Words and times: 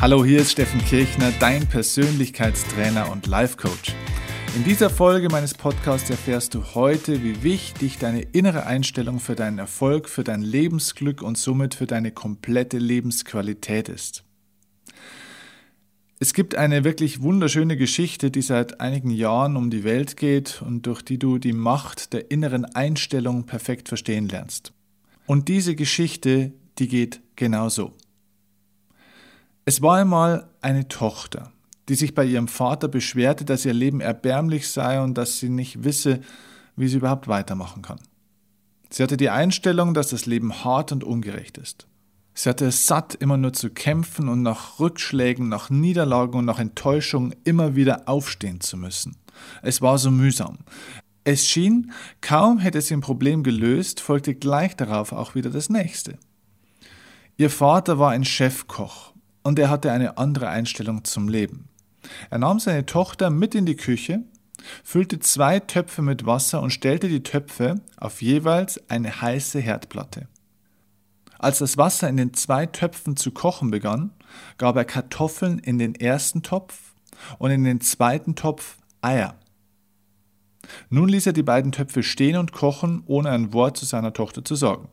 Hallo, 0.00 0.24
hier 0.24 0.42
ist 0.42 0.52
Steffen 0.52 0.80
Kirchner, 0.84 1.32
dein 1.40 1.66
Persönlichkeitstrainer 1.66 3.10
und 3.10 3.26
Life 3.26 3.56
Coach. 3.56 3.92
In 4.54 4.62
dieser 4.62 4.90
Folge 4.90 5.28
meines 5.28 5.54
Podcasts 5.54 6.08
erfährst 6.08 6.54
du 6.54 6.62
heute, 6.76 7.24
wie 7.24 7.42
wichtig 7.42 7.98
deine 7.98 8.20
innere 8.20 8.64
Einstellung 8.64 9.18
für 9.18 9.34
deinen 9.34 9.58
Erfolg, 9.58 10.08
für 10.08 10.22
dein 10.22 10.42
Lebensglück 10.42 11.20
und 11.20 11.36
somit 11.36 11.74
für 11.74 11.88
deine 11.88 12.12
komplette 12.12 12.78
Lebensqualität 12.78 13.88
ist. 13.88 14.22
Es 16.20 16.32
gibt 16.32 16.54
eine 16.54 16.84
wirklich 16.84 17.20
wunderschöne 17.20 17.76
Geschichte, 17.76 18.30
die 18.30 18.42
seit 18.42 18.80
einigen 18.80 19.10
Jahren 19.10 19.56
um 19.56 19.68
die 19.68 19.82
Welt 19.82 20.16
geht 20.16 20.62
und 20.62 20.86
durch 20.86 21.02
die 21.02 21.18
du 21.18 21.38
die 21.38 21.52
Macht 21.52 22.12
der 22.12 22.30
inneren 22.30 22.64
Einstellung 22.66 23.46
perfekt 23.46 23.88
verstehen 23.88 24.28
lernst. 24.28 24.72
Und 25.26 25.48
diese 25.48 25.74
Geschichte, 25.74 26.52
die 26.78 26.86
geht 26.86 27.20
genau 27.34 27.68
so. 27.68 27.97
Es 29.68 29.82
war 29.82 29.98
einmal 29.98 30.48
eine 30.62 30.88
Tochter, 30.88 31.52
die 31.90 31.94
sich 31.94 32.14
bei 32.14 32.24
ihrem 32.24 32.48
Vater 32.48 32.88
beschwerte, 32.88 33.44
dass 33.44 33.66
ihr 33.66 33.74
Leben 33.74 34.00
erbärmlich 34.00 34.66
sei 34.66 34.98
und 34.98 35.12
dass 35.18 35.40
sie 35.40 35.50
nicht 35.50 35.84
wisse, 35.84 36.20
wie 36.76 36.88
sie 36.88 36.96
überhaupt 36.96 37.28
weitermachen 37.28 37.82
kann. 37.82 38.00
Sie 38.88 39.02
hatte 39.02 39.18
die 39.18 39.28
Einstellung, 39.28 39.92
dass 39.92 40.08
das 40.08 40.24
Leben 40.24 40.64
hart 40.64 40.90
und 40.92 41.04
ungerecht 41.04 41.58
ist. 41.58 41.86
Sie 42.32 42.48
hatte 42.48 42.64
es 42.64 42.86
satt, 42.86 43.14
immer 43.16 43.36
nur 43.36 43.52
zu 43.52 43.68
kämpfen 43.68 44.30
und 44.30 44.40
nach 44.40 44.80
Rückschlägen, 44.80 45.50
nach 45.50 45.68
Niederlagen 45.68 46.38
und 46.38 46.46
nach 46.46 46.60
Enttäuschungen 46.60 47.34
immer 47.44 47.76
wieder 47.76 48.08
aufstehen 48.08 48.62
zu 48.62 48.78
müssen. 48.78 49.18
Es 49.60 49.82
war 49.82 49.98
so 49.98 50.10
mühsam. 50.10 50.60
Es 51.24 51.46
schien, 51.46 51.92
kaum 52.22 52.58
hätte 52.58 52.80
sie 52.80 52.94
ein 52.94 53.02
Problem 53.02 53.42
gelöst, 53.42 54.00
folgte 54.00 54.34
gleich 54.34 54.76
darauf 54.76 55.12
auch 55.12 55.34
wieder 55.34 55.50
das 55.50 55.68
nächste. 55.68 56.16
Ihr 57.36 57.50
Vater 57.50 57.98
war 57.98 58.12
ein 58.12 58.24
Chefkoch 58.24 59.12
und 59.42 59.58
er 59.58 59.70
hatte 59.70 59.92
eine 59.92 60.18
andere 60.18 60.48
Einstellung 60.48 61.04
zum 61.04 61.28
Leben. 61.28 61.68
Er 62.30 62.38
nahm 62.38 62.60
seine 62.60 62.86
Tochter 62.86 63.30
mit 63.30 63.54
in 63.54 63.66
die 63.66 63.76
Küche, 63.76 64.22
füllte 64.82 65.18
zwei 65.20 65.60
Töpfe 65.60 66.02
mit 66.02 66.26
Wasser 66.26 66.62
und 66.62 66.70
stellte 66.70 67.08
die 67.08 67.22
Töpfe 67.22 67.76
auf 67.96 68.22
jeweils 68.22 68.88
eine 68.88 69.20
heiße 69.20 69.60
Herdplatte. 69.60 70.28
Als 71.38 71.58
das 71.58 71.76
Wasser 71.76 72.08
in 72.08 72.16
den 72.16 72.34
zwei 72.34 72.66
Töpfen 72.66 73.16
zu 73.16 73.30
kochen 73.30 73.70
begann, 73.70 74.10
gab 74.58 74.76
er 74.76 74.84
Kartoffeln 74.84 75.58
in 75.58 75.78
den 75.78 75.94
ersten 75.94 76.42
Topf 76.42 76.94
und 77.38 77.50
in 77.50 77.64
den 77.64 77.80
zweiten 77.80 78.34
Topf 78.34 78.78
Eier. 79.00 79.36
Nun 80.90 81.08
ließ 81.08 81.26
er 81.26 81.32
die 81.32 81.42
beiden 81.42 81.72
Töpfe 81.72 82.02
stehen 82.02 82.36
und 82.36 82.52
kochen, 82.52 83.02
ohne 83.06 83.30
ein 83.30 83.52
Wort 83.52 83.76
zu 83.76 83.84
seiner 83.84 84.12
Tochter 84.12 84.44
zu 84.44 84.54
sagen. 84.54 84.88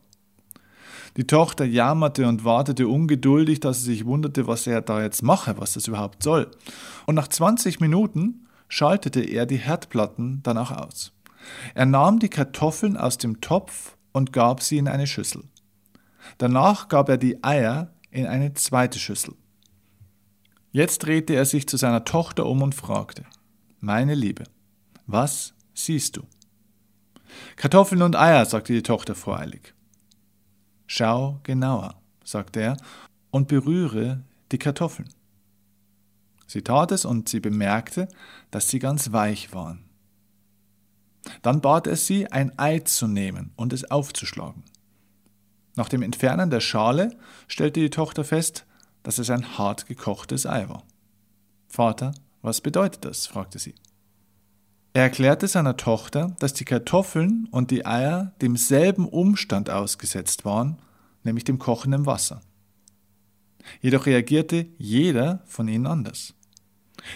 Die 1.18 1.28
Tochter 1.28 1.64
jammerte 1.64 2.28
und 2.28 2.44
wartete 2.44 2.88
ungeduldig, 2.88 3.62
dass 3.62 3.80
sie 3.80 3.94
sich 3.94 4.06
wunderte, 4.06 4.48
was 4.48 4.68
er 4.68 4.82
da 4.82 5.02
jetzt 5.02 5.24
mache, 5.24 5.58
was 5.58 5.74
das 5.74 5.88
überhaupt 5.88 6.24
soll. 6.24 6.52
Und 7.06 7.16
nach 7.16 7.30
20 7.30 7.80
Minuten 7.80 8.48
schaltete 8.68 9.22
er 9.22 9.46
die 9.46 9.58
Herdplatten 9.58 10.42
dann 10.44 10.58
auch 10.58 10.72
aus. 10.72 11.14
Er 11.74 11.86
nahm 11.86 12.20
die 12.20 12.30
Kartoffeln 12.30 12.98
aus 12.98 13.18
dem 13.18 13.40
Topf 13.40 13.96
und 14.12 14.34
gab 14.34 14.62
sie 14.62 14.78
in 14.78 14.88
eine 14.88 15.08
Schüssel. 15.08 15.44
Danach 16.38 16.90
gab 16.90 17.08
er 17.08 17.18
die 17.18 17.44
Eier 17.44 17.94
in 18.10 18.26
eine 18.26 18.54
zweite 18.54 19.00
Schüssel. 19.00 19.36
Jetzt 20.72 21.00
drehte 21.00 21.34
er 21.34 21.46
sich 21.46 21.68
zu 21.70 21.78
seiner 21.78 22.04
Tochter 22.04 22.46
um 22.46 22.62
und 22.62 22.76
fragte, 22.76 23.24
Meine 23.80 24.16
Liebe, 24.16 24.44
was 25.06 25.54
siehst 25.74 26.18
du? 26.18 26.24
Kartoffeln 27.56 28.02
und 28.02 28.16
Eier, 28.16 28.46
sagte 28.46 28.74
die 28.74 28.84
Tochter 28.84 29.16
voreilig. 29.16 29.75
Schau 30.88 31.40
genauer, 31.44 31.96
sagte 32.24 32.62
er, 32.62 32.78
und 33.32 33.48
berühre 33.48 34.24
die 34.52 34.58
Kartoffeln. 34.58 35.10
Sie 36.48 36.62
tat 36.62 36.92
es 36.92 37.06
und 37.06 37.28
sie 37.28 37.40
bemerkte, 37.40 38.08
dass 38.52 38.70
sie 38.70 38.80
ganz 38.80 39.12
weich 39.12 39.54
waren. 39.54 39.84
Dann 41.42 41.62
bat 41.62 41.88
er 41.88 41.96
sie, 41.96 42.32
ein 42.32 42.58
Ei 42.58 42.80
zu 42.80 43.08
nehmen 43.08 43.52
und 43.56 43.74
es 43.74 43.90
aufzuschlagen. 43.90 44.64
Nach 45.76 45.90
dem 45.90 46.04
Entfernen 46.04 46.50
der 46.50 46.62
Schale 46.62 47.18
stellte 47.48 47.80
die 47.80 47.90
Tochter 47.90 48.24
fest, 48.24 48.66
dass 49.04 49.18
es 49.18 49.30
ein 49.30 49.58
hart 49.58 49.88
gekochtes 49.88 50.46
Ei 50.46 50.70
war. 50.70 50.84
Vater, 51.68 52.14
was 52.42 52.62
bedeutet 52.62 53.04
das? 53.06 53.28
fragte 53.28 53.60
sie. 53.60 53.76
Er 54.96 55.04
erklärte 55.04 55.50
seiner 55.50 55.76
Tochter, 55.76 56.38
dass 56.40 56.54
die 56.54 56.64
Kartoffeln 56.64 57.50
und 57.52 57.70
die 57.70 57.86
Eier 57.86 58.32
demselben 58.42 59.10
Umstand 59.10 59.70
ausgesetzt 59.70 60.46
waren, 60.46 60.78
nämlich 61.24 61.44
dem 61.44 61.60
kochenden 61.60 62.06
Wasser. 62.06 62.40
Jedoch 63.82 64.06
reagierte 64.06 64.68
jeder 64.78 65.44
von 65.48 65.68
ihnen 65.68 65.86
anders. 65.86 66.34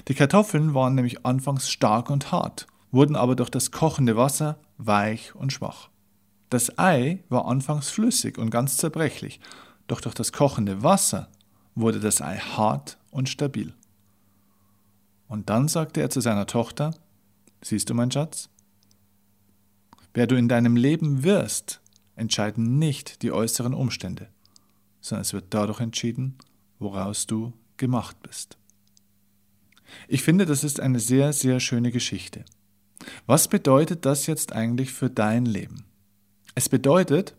Die 0.10 0.14
Kartoffeln 0.14 0.74
waren 0.74 0.94
nämlich 0.94 1.26
anfangs 1.26 1.70
stark 1.70 2.10
und 2.10 2.34
hart, 2.34 2.68
wurden 2.92 3.16
aber 3.16 3.38
durch 3.38 3.50
das 3.50 3.72
kochende 3.72 4.18
Wasser 4.18 4.60
weich 4.78 5.34
und 5.34 5.54
schwach. 5.54 5.88
Das 6.50 6.78
Ei 6.78 7.24
war 7.30 7.46
anfangs 7.46 7.90
flüssig 7.90 8.38
und 8.38 8.50
ganz 8.50 8.76
zerbrechlich, 8.76 9.40
doch 9.88 10.02
durch 10.02 10.16
das 10.16 10.34
kochende 10.34 10.84
Wasser 10.84 11.30
wurde 11.76 12.02
das 12.02 12.22
Ei 12.22 12.40
hart 12.40 12.98
und 13.10 13.30
stabil. 13.30 13.74
Und 15.30 15.50
dann 15.50 15.70
sagte 15.70 16.02
er 16.02 16.10
zu 16.10 16.20
seiner 16.20 16.46
Tochter, 16.46 16.92
Siehst 17.62 17.90
du, 17.90 17.94
mein 17.94 18.12
Schatz? 18.12 18.50
Wer 20.14 20.28
du 20.28 20.36
in 20.36 20.48
deinem 20.50 20.76
Leben 20.76 21.24
wirst, 21.24 21.82
entscheiden 22.16 22.80
nicht 22.80 23.22
die 23.22 23.32
äußeren 23.32 23.74
Umstände, 23.74 24.30
sondern 25.02 25.22
es 25.22 25.34
wird 25.34 25.46
dadurch 25.50 25.80
entschieden, 25.80 26.38
woraus 26.80 27.28
du 27.28 27.54
gemacht 27.78 28.22
bist. 28.22 28.58
Ich 30.08 30.24
finde, 30.24 30.46
das 30.46 30.64
ist 30.64 30.80
eine 30.80 31.00
sehr, 31.00 31.34
sehr 31.34 31.60
schöne 31.60 31.92
Geschichte. 31.92 32.46
Was 33.26 33.48
bedeutet 33.48 34.06
das 34.06 34.28
jetzt 34.28 34.54
eigentlich 34.54 34.92
für 34.92 35.10
dein 35.10 35.46
Leben? 35.46 35.86
Es 36.56 36.70
bedeutet, 36.70 37.36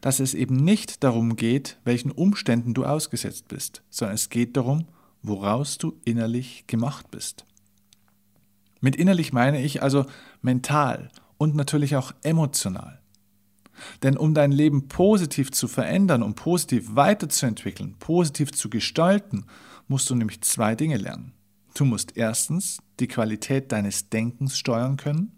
dass 0.00 0.20
es 0.20 0.34
eben 0.34 0.56
nicht 0.56 1.02
darum 1.04 1.36
geht, 1.36 1.78
welchen 1.84 2.10
Umständen 2.10 2.74
du 2.74 2.84
ausgesetzt 2.84 3.48
bist, 3.48 3.82
sondern 3.90 4.16
es 4.16 4.28
geht 4.28 4.56
darum, 4.56 4.86
woraus 5.22 5.78
du 5.78 5.98
innerlich 6.04 6.64
gemacht 6.66 7.10
bist. 7.10 7.44
Mit 8.80 8.96
innerlich 8.96 9.32
meine 9.32 9.60
ich 9.62 9.82
also 9.82 10.06
mental 10.42 11.10
und 11.36 11.54
natürlich 11.54 11.96
auch 11.96 12.12
emotional. 12.22 13.00
Denn 14.02 14.16
um 14.16 14.34
dein 14.34 14.52
Leben 14.52 14.88
positiv 14.88 15.52
zu 15.52 15.68
verändern, 15.68 16.22
um 16.22 16.34
positiv 16.34 16.96
weiterzuentwickeln, 16.96 17.96
positiv 17.98 18.52
zu 18.52 18.70
gestalten, 18.70 19.46
musst 19.86 20.10
du 20.10 20.14
nämlich 20.14 20.42
zwei 20.42 20.74
Dinge 20.74 20.96
lernen. 20.96 21.32
Du 21.74 21.84
musst 21.84 22.16
erstens 22.16 22.78
die 22.98 23.08
Qualität 23.08 23.70
deines 23.70 24.08
Denkens 24.08 24.58
steuern 24.58 24.96
können 24.96 25.32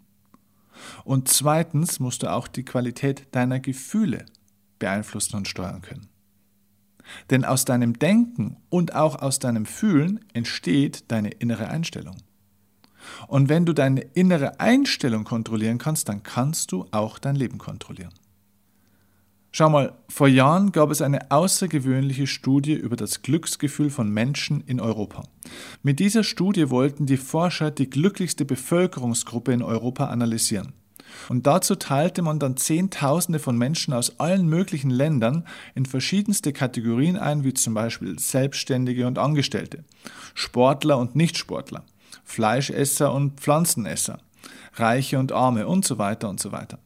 und 1.04 1.28
zweitens 1.28 2.00
musst 2.00 2.22
du 2.22 2.32
auch 2.32 2.48
die 2.48 2.64
Qualität 2.64 3.28
deiner 3.32 3.60
Gefühle 3.60 4.24
beeinflussen 4.78 5.36
und 5.36 5.48
steuern 5.48 5.82
können. 5.82 6.08
Denn 7.28 7.44
aus 7.44 7.64
deinem 7.64 7.98
Denken 7.98 8.56
und 8.68 8.94
auch 8.94 9.20
aus 9.20 9.38
deinem 9.38 9.66
Fühlen 9.66 10.20
entsteht 10.32 11.04
deine 11.08 11.30
innere 11.30 11.68
Einstellung. 11.68 12.16
Und 13.26 13.48
wenn 13.48 13.66
du 13.66 13.72
deine 13.72 14.00
innere 14.00 14.60
Einstellung 14.60 15.24
kontrollieren 15.24 15.78
kannst, 15.78 16.08
dann 16.08 16.22
kannst 16.22 16.72
du 16.72 16.86
auch 16.90 17.18
dein 17.18 17.36
Leben 17.36 17.58
kontrollieren. 17.58 18.12
Schau 19.52 19.68
mal, 19.68 19.94
vor 20.08 20.28
Jahren 20.28 20.70
gab 20.70 20.92
es 20.92 21.02
eine 21.02 21.32
außergewöhnliche 21.32 22.28
Studie 22.28 22.74
über 22.74 22.94
das 22.94 23.22
Glücksgefühl 23.22 23.90
von 23.90 24.08
Menschen 24.08 24.60
in 24.60 24.78
Europa. 24.78 25.24
Mit 25.82 25.98
dieser 25.98 26.22
Studie 26.22 26.70
wollten 26.70 27.06
die 27.06 27.16
Forscher 27.16 27.72
die 27.72 27.90
glücklichste 27.90 28.44
Bevölkerungsgruppe 28.44 29.52
in 29.52 29.62
Europa 29.62 30.06
analysieren. 30.06 30.72
Und 31.28 31.48
dazu 31.48 31.74
teilte 31.74 32.22
man 32.22 32.38
dann 32.38 32.56
Zehntausende 32.56 33.40
von 33.40 33.58
Menschen 33.58 33.92
aus 33.92 34.20
allen 34.20 34.46
möglichen 34.48 34.90
Ländern 34.90 35.44
in 35.74 35.84
verschiedenste 35.84 36.52
Kategorien 36.52 37.16
ein, 37.16 37.42
wie 37.42 37.52
zum 37.52 37.74
Beispiel 37.74 38.20
Selbstständige 38.20 39.08
und 39.08 39.18
Angestellte, 39.18 39.84
Sportler 40.34 40.98
und 40.98 41.16
Nichtsportler, 41.16 41.84
Fleischesser 42.24 43.12
und 43.12 43.40
Pflanzenesser, 43.40 44.18
Reiche 44.74 45.18
und 45.18 45.32
Arme 45.32 45.66
und 45.66 45.84
so 45.84 45.98
weiter 45.98 46.28
und 46.28 46.40
so 46.40 46.52
weiter. 46.52 46.78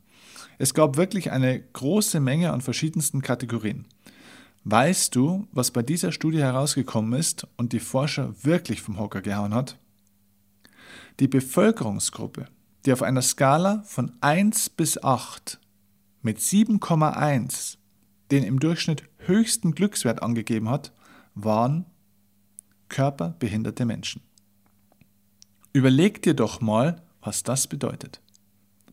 Es 0.59 0.75
gab 0.75 0.97
wirklich 0.97 1.31
eine 1.31 1.61
große 1.61 2.21
Menge 2.21 2.53
an 2.53 2.61
verschiedensten 2.61 3.23
Kategorien. 3.23 3.87
Weißt 4.65 5.15
du, 5.15 5.47
was 5.53 5.71
bei 5.71 5.83
dieser 5.83 6.13
Studie 6.13 6.41
herausgekommen 6.41 7.19
ist 7.19 7.47
und 7.57 7.73
die 7.73 7.81
Forscher 7.81 8.35
wirklich 8.43 8.81
vom 8.81 8.99
Hocker 8.99 9.21
gehauen 9.21 9.55
hat? 9.55 9.79
Die 11.21 11.29
Bevölkerungsgruppe, 11.29 12.47
die 12.87 12.93
auf 12.93 13.03
einer 13.03 13.23
Skala 13.23 13.83
von 13.85 14.13
1 14.21 14.71
bis 14.71 15.03
8 15.03 15.59
mit 16.23 16.39
7,1 16.39 17.77
den 18.31 18.43
im 18.43 18.59
Durchschnitt 18.59 19.05
höchsten 19.19 19.75
Glückswert 19.75 20.23
angegeben 20.23 20.69
hat, 20.69 20.93
waren 21.35 21.87
körperbehinderte 22.89 23.85
Menschen. 23.85 24.23
Überleg 25.75 26.23
dir 26.23 26.35
doch 26.35 26.61
mal, 26.61 27.03
was 27.21 27.43
das 27.43 27.67
bedeutet. 27.67 28.21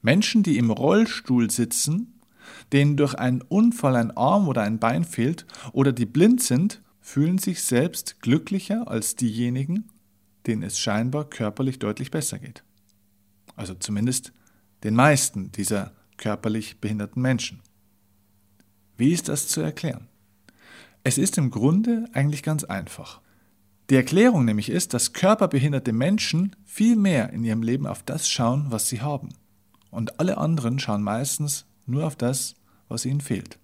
Menschen, 0.01 0.41
die 0.41 0.57
im 0.57 0.71
Rollstuhl 0.71 1.51
sitzen, 1.51 2.19
denen 2.73 2.97
durch 2.97 3.13
einen 3.13 3.43
Unfall 3.43 3.95
ein 3.95 4.09
Arm 4.17 4.47
oder 4.47 4.63
ein 4.63 4.79
Bein 4.79 5.03
fehlt 5.03 5.45
oder 5.73 5.91
die 5.91 6.07
blind 6.07 6.41
sind, 6.41 6.81
fühlen 6.99 7.37
sich 7.37 7.61
selbst 7.61 8.19
glücklicher 8.23 8.87
als 8.87 9.15
diejenigen, 9.15 9.89
denen 10.47 10.63
es 10.63 10.79
scheinbar 10.79 11.29
körperlich 11.29 11.77
deutlich 11.77 12.09
besser 12.09 12.39
geht. 12.39 12.63
Also 13.55 13.75
zumindest 13.75 14.33
den 14.83 14.95
meisten 14.95 15.51
dieser 15.51 15.91
körperlich 16.17 16.79
behinderten 16.79 17.21
Menschen. 17.21 17.61
Wie 18.97 19.11
ist 19.11 19.29
das 19.29 19.47
zu 19.47 19.61
erklären? 19.61 20.07
Es 21.03 21.19
ist 21.19 21.37
im 21.37 21.51
Grunde 21.51 22.09
eigentlich 22.13 22.41
ganz 22.41 22.63
einfach. 22.63 23.21
Die 23.91 23.97
Erklärung 23.97 24.45
nämlich 24.45 24.69
ist, 24.69 24.93
dass 24.93 25.11
körperbehinderte 25.11 25.91
Menschen 25.91 26.55
viel 26.63 26.95
mehr 26.95 27.33
in 27.33 27.43
ihrem 27.43 27.61
Leben 27.61 27.85
auf 27.85 28.03
das 28.03 28.29
schauen, 28.29 28.67
was 28.69 28.87
sie 28.87 29.01
haben. 29.01 29.33
Und 29.89 30.17
alle 30.17 30.37
anderen 30.37 30.79
schauen 30.79 31.03
meistens 31.03 31.65
nur 31.85 32.07
auf 32.07 32.15
das, 32.15 32.55
was 32.87 33.05
ihnen 33.05 33.19
fehlt. 33.19 33.59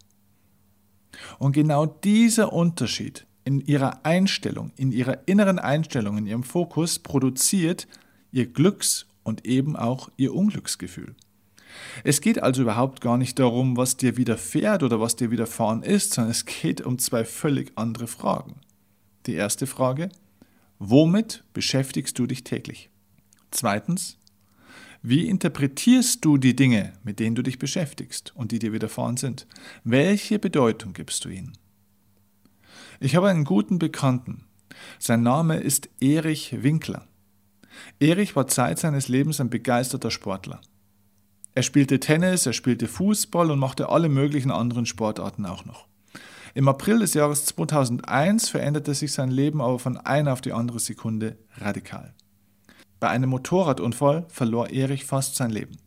Und 1.39 1.53
genau 1.53 1.85
dieser 1.85 2.51
Unterschied 2.51 3.25
in 3.45 3.61
ihrer 3.61 4.05
Einstellung, 4.05 4.73
in 4.75 4.91
ihrer 4.91 5.25
inneren 5.27 5.59
Einstellung, 5.59 6.17
in 6.17 6.27
ihrem 6.27 6.43
Fokus 6.43 6.99
produziert 6.99 7.87
ihr 8.33 8.47
Glücks- 8.47 9.05
und 9.23 9.45
eben 9.45 9.77
auch 9.77 10.09
ihr 10.17 10.35
Unglücksgefühl. 10.35 11.15
Es 12.03 12.19
geht 12.19 12.43
also 12.43 12.63
überhaupt 12.63 12.99
gar 12.99 13.17
nicht 13.17 13.39
darum, 13.39 13.77
was 13.77 13.95
dir 13.95 14.17
widerfährt 14.17 14.83
oder 14.83 14.99
was 14.99 15.15
dir 15.15 15.31
widerfahren 15.31 15.83
ist, 15.83 16.15
sondern 16.15 16.31
es 16.31 16.43
geht 16.43 16.81
um 16.81 16.99
zwei 16.99 17.23
völlig 17.23 17.71
andere 17.75 18.07
Fragen. 18.07 18.59
Die 19.27 19.33
erste 19.33 19.67
Frage, 19.67 20.09
womit 20.79 21.43
beschäftigst 21.53 22.17
du 22.17 22.27
dich 22.27 22.45
täglich? 22.45 22.89
Zweitens, 23.51 24.17
wie 25.01 25.27
interpretierst 25.27 26.23
du 26.23 26.37
die 26.37 26.55
Dinge, 26.55 26.93
mit 27.03 27.19
denen 27.19 27.35
du 27.35 27.41
dich 27.41 27.59
beschäftigst 27.59 28.33
und 28.35 28.53
die 28.53 28.59
dir 28.59 28.71
widerfahren 28.71 29.17
sind? 29.17 29.45
Welche 29.83 30.39
Bedeutung 30.39 30.93
gibst 30.93 31.25
du 31.25 31.29
ihnen? 31.29 31.57
Ich 33.01 33.17
habe 33.17 33.27
einen 33.27 33.43
guten 33.43 33.79
Bekannten. 33.79 34.45
Sein 34.97 35.23
Name 35.23 35.57
ist 35.57 35.89
Erich 35.99 36.63
Winkler. 36.63 37.05
Erich 37.99 38.35
war 38.37 38.47
Zeit 38.47 38.79
seines 38.79 39.09
Lebens 39.09 39.41
ein 39.41 39.49
begeisterter 39.49 40.09
Sportler. 40.09 40.61
Er 41.53 41.63
spielte 41.63 41.99
Tennis, 41.99 42.45
er 42.45 42.53
spielte 42.53 42.87
Fußball 42.87 43.51
und 43.51 43.59
machte 43.59 43.89
alle 43.89 44.07
möglichen 44.07 44.51
anderen 44.51 44.85
Sportarten 44.85 45.45
auch 45.45 45.65
noch. 45.65 45.87
Im 46.53 46.67
April 46.67 46.99
des 46.99 47.13
Jahres 47.13 47.45
2001 47.45 48.49
veränderte 48.49 48.93
sich 48.93 49.13
sein 49.13 49.31
Leben 49.31 49.61
aber 49.61 49.79
von 49.79 49.97
einer 49.97 50.33
auf 50.33 50.41
die 50.41 50.53
andere 50.53 50.79
Sekunde 50.79 51.37
radikal. 51.57 52.13
Bei 52.99 53.09
einem 53.09 53.29
Motorradunfall 53.29 54.25
verlor 54.29 54.69
Erich 54.69 55.05
fast 55.05 55.35
sein 55.35 55.51
Leben. 55.51 55.77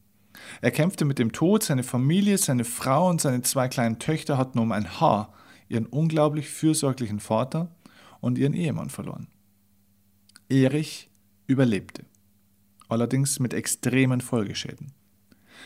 Er 0.61 0.71
kämpfte 0.71 1.05
mit 1.05 1.19
dem 1.19 1.33
Tod, 1.33 1.63
seine 1.63 1.83
Familie, 1.83 2.39
seine 2.39 2.65
Frau 2.65 3.09
und 3.09 3.21
seine 3.21 3.43
zwei 3.43 3.69
kleinen 3.69 3.99
Töchter 3.99 4.39
hatten 4.39 4.59
um 4.59 4.73
ein 4.73 5.01
Haar 5.01 5.33
ihren 5.69 5.87
unglaublich 5.87 6.49
fürsorglichen 6.49 7.21
Vater 7.21 7.69
und 8.21 8.39
ihren 8.39 8.55
Ehemann 8.55 8.91
verloren. 8.91 9.29
Erich 10.49 11.11
überlebte, 11.47 12.05
allerdings 12.89 13.39
mit 13.39 13.55
extremen 13.55 14.21
Folgeschäden. 14.21 14.93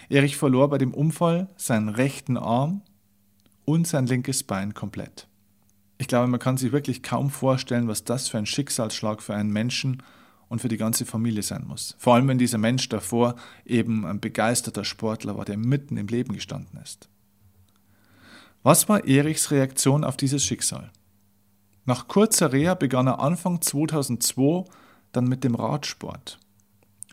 Erich 0.08 0.36
verlor 0.36 0.68
bei 0.68 0.78
dem 0.78 0.92
Unfall 0.92 1.48
seinen 1.56 1.88
rechten 1.88 2.36
Arm 2.36 2.82
und 3.64 3.86
sein 3.86 4.06
linkes 4.06 4.42
Bein 4.42 4.74
komplett. 4.74 5.26
Ich 5.98 6.08
glaube, 6.08 6.26
man 6.26 6.40
kann 6.40 6.56
sich 6.56 6.72
wirklich 6.72 7.02
kaum 7.02 7.30
vorstellen, 7.30 7.88
was 7.88 8.04
das 8.04 8.28
für 8.28 8.38
ein 8.38 8.46
Schicksalsschlag 8.46 9.22
für 9.22 9.34
einen 9.34 9.52
Menschen 9.52 10.02
und 10.48 10.60
für 10.60 10.68
die 10.68 10.76
ganze 10.76 11.06
Familie 11.06 11.42
sein 11.42 11.64
muss. 11.66 11.94
Vor 11.98 12.14
allem, 12.14 12.28
wenn 12.28 12.38
dieser 12.38 12.58
Mensch 12.58 12.88
davor 12.88 13.36
eben 13.64 14.04
ein 14.04 14.20
begeisterter 14.20 14.84
Sportler 14.84 15.36
war, 15.36 15.44
der 15.44 15.56
mitten 15.56 15.96
im 15.96 16.08
Leben 16.08 16.32
gestanden 16.32 16.78
ist. 16.82 17.08
Was 18.62 18.88
war 18.88 19.04
Erichs 19.04 19.50
Reaktion 19.50 20.04
auf 20.04 20.16
dieses 20.16 20.44
Schicksal? 20.44 20.90
Nach 21.86 22.08
kurzer 22.08 22.52
Reha 22.52 22.74
begann 22.74 23.06
er 23.06 23.20
Anfang 23.20 23.60
2002 23.60 24.64
dann 25.12 25.26
mit 25.26 25.44
dem 25.44 25.54
Radsport. 25.54 26.38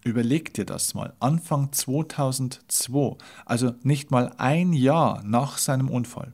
Überleg 0.04 0.54
dir 0.54 0.66
das 0.66 0.94
mal. 0.94 1.14
Anfang 1.20 1.72
2002, 1.72 3.18
also 3.46 3.76
nicht 3.84 4.10
mal 4.10 4.34
ein 4.38 4.74
Jahr 4.74 5.22
nach 5.24 5.58
seinem 5.58 5.90
Unfall. 5.90 6.34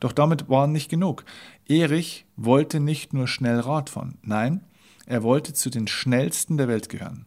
Doch 0.00 0.12
damit 0.12 0.48
war 0.48 0.66
nicht 0.66 0.88
genug. 0.88 1.24
Erich 1.68 2.26
wollte 2.36 2.80
nicht 2.80 3.12
nur 3.12 3.28
schnell 3.28 3.60
Rad 3.60 3.90
fahren, 3.90 4.18
nein, 4.22 4.64
er 5.06 5.22
wollte 5.22 5.52
zu 5.52 5.70
den 5.70 5.88
schnellsten 5.88 6.56
der 6.56 6.68
Welt 6.68 6.88
gehören. 6.88 7.26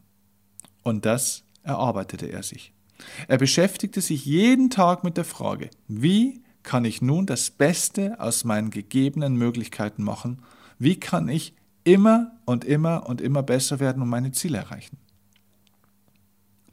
Und 0.84 1.06
das 1.06 1.44
erarbeitete 1.64 2.28
er 2.28 2.44
sich. 2.44 2.74
Er 3.28 3.38
beschäftigte 3.38 4.02
sich 4.02 4.26
jeden 4.26 4.70
Tag 4.70 5.04
mit 5.04 5.18
der 5.18 5.26
Frage, 5.26 5.70
wie 5.88 6.44
kann 6.64 6.86
ich 6.86 7.02
nun 7.02 7.26
das 7.26 7.52
Beste 7.52 8.20
aus 8.20 8.44
meinen 8.44 8.72
gegebenen 8.72 9.36
Möglichkeiten 9.36 10.04
machen? 10.04 10.42
Wie 10.80 11.00
kann 11.00 11.28
ich 11.28 11.54
immer 11.84 12.32
und 12.46 12.66
immer 12.66 13.08
und 13.08 13.22
immer 13.22 13.44
besser 13.44 13.80
werden 13.80 14.02
und 14.02 14.10
meine 14.10 14.32
Ziele 14.32 14.58
erreichen? 14.58 14.98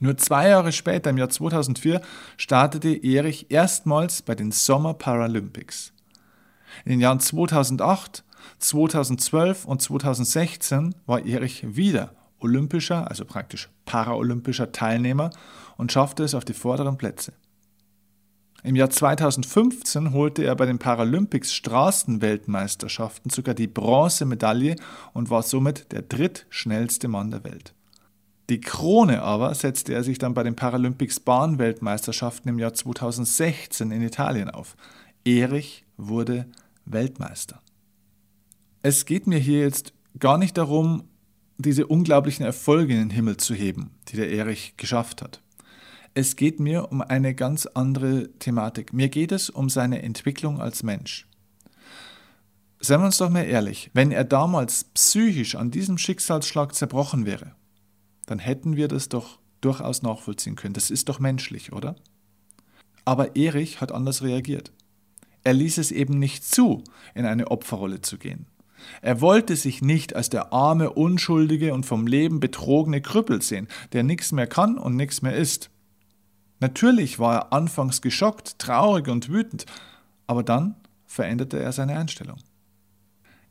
Nur 0.02 0.16
zwei 0.16 0.48
Jahre 0.48 0.72
später, 0.72 1.10
im 1.10 1.18
Jahr 1.18 1.28
2004, 1.28 2.00
startete 2.36 2.88
Erich 2.88 3.52
erstmals 3.52 4.22
bei 4.22 4.34
den 4.34 4.50
Sommer 4.50 4.94
Paralympics. 4.94 5.92
In 6.84 6.90
den 6.90 7.00
Jahren 7.00 7.20
2008, 7.20 8.24
2012 8.58 9.64
und 9.64 9.80
2016 9.80 10.96
war 11.06 11.24
Erich 11.24 11.76
wieder 11.76 12.16
olympischer, 12.40 13.08
also 13.08 13.24
praktisch 13.24 13.68
paralympischer 13.84 14.72
Teilnehmer 14.72 15.30
und 15.76 15.92
schaffte 15.92 16.24
es 16.24 16.34
auf 16.34 16.44
die 16.44 16.52
vorderen 16.52 16.98
Plätze. 16.98 17.34
Im 18.64 18.74
Jahr 18.74 18.90
2015 18.90 20.12
holte 20.12 20.42
er 20.42 20.56
bei 20.56 20.66
den 20.66 20.80
Paralympics 20.80 21.54
Straßenweltmeisterschaften 21.54 23.30
sogar 23.30 23.54
die 23.54 23.68
Bronzemedaille 23.68 24.74
und 25.12 25.30
war 25.30 25.44
somit 25.44 25.92
der 25.92 26.02
drittschnellste 26.02 27.06
Mann 27.06 27.30
der 27.30 27.44
Welt. 27.44 27.72
Die 28.50 28.60
Krone 28.60 29.22
aber 29.22 29.54
setzte 29.54 29.94
er 29.94 30.02
sich 30.02 30.18
dann 30.18 30.34
bei 30.34 30.42
den 30.42 30.56
Paralympics 30.56 31.20
Bahnweltmeisterschaften 31.20 32.48
im 32.48 32.58
Jahr 32.58 32.74
2016 32.74 33.90
in 33.90 34.02
Italien 34.02 34.50
auf. 34.50 34.76
Erich 35.24 35.84
wurde 35.96 36.46
Weltmeister. 36.84 37.60
Es 38.82 39.06
geht 39.06 39.26
mir 39.26 39.38
hier 39.38 39.60
jetzt 39.60 39.92
gar 40.18 40.38
nicht 40.38 40.58
darum, 40.58 41.04
diese 41.56 41.86
unglaublichen 41.86 42.44
Erfolge 42.44 42.94
in 42.94 42.98
den 42.98 43.10
Himmel 43.10 43.36
zu 43.36 43.54
heben, 43.54 43.92
die 44.08 44.16
der 44.16 44.30
Erich 44.32 44.76
geschafft 44.76 45.22
hat. 45.22 45.40
Es 46.14 46.36
geht 46.36 46.60
mir 46.60 46.90
um 46.90 47.00
eine 47.00 47.34
ganz 47.34 47.66
andere 47.66 48.28
Thematik. 48.38 48.92
Mir 48.92 49.08
geht 49.08 49.32
es 49.32 49.48
um 49.48 49.70
seine 49.70 50.02
Entwicklung 50.02 50.60
als 50.60 50.82
Mensch. 50.82 51.26
Seien 52.80 53.00
wir 53.00 53.06
uns 53.06 53.18
doch 53.18 53.30
mal 53.30 53.44
ehrlich, 53.44 53.90
wenn 53.94 54.10
er 54.10 54.24
damals 54.24 54.84
psychisch 54.92 55.54
an 55.54 55.70
diesem 55.70 55.96
Schicksalsschlag 55.96 56.74
zerbrochen 56.74 57.24
wäre, 57.24 57.54
dann 58.26 58.38
hätten 58.38 58.76
wir 58.76 58.88
das 58.88 59.08
doch 59.08 59.38
durchaus 59.60 60.02
nachvollziehen 60.02 60.56
können. 60.56 60.74
Das 60.74 60.90
ist 60.90 61.08
doch 61.08 61.20
menschlich, 61.20 61.72
oder? 61.72 61.96
Aber 63.04 63.36
Erich 63.36 63.80
hat 63.80 63.92
anders 63.92 64.22
reagiert. 64.22 64.72
Er 65.44 65.54
ließ 65.54 65.78
es 65.78 65.90
eben 65.90 66.18
nicht 66.18 66.44
zu, 66.44 66.84
in 67.14 67.26
eine 67.26 67.50
Opferrolle 67.50 68.00
zu 68.00 68.18
gehen. 68.18 68.46
Er 69.00 69.20
wollte 69.20 69.56
sich 69.56 69.82
nicht 69.82 70.14
als 70.14 70.30
der 70.30 70.52
arme, 70.52 70.90
unschuldige 70.90 71.72
und 71.72 71.86
vom 71.86 72.06
Leben 72.06 72.40
betrogene 72.40 73.00
Krüppel 73.00 73.42
sehen, 73.42 73.68
der 73.92 74.02
nichts 74.02 74.32
mehr 74.32 74.46
kann 74.46 74.78
und 74.78 74.96
nichts 74.96 75.22
mehr 75.22 75.36
ist. 75.36 75.70
Natürlich 76.60 77.18
war 77.18 77.34
er 77.34 77.52
anfangs 77.52 78.02
geschockt, 78.02 78.58
traurig 78.58 79.08
und 79.08 79.28
wütend, 79.28 79.66
aber 80.26 80.42
dann 80.42 80.76
veränderte 81.06 81.58
er 81.58 81.72
seine 81.72 81.96
Einstellung. 81.96 82.38